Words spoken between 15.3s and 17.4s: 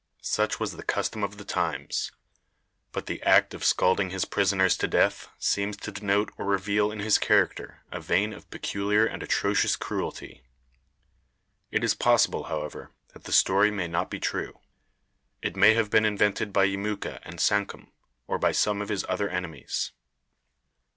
It may have been invented by Yemuka and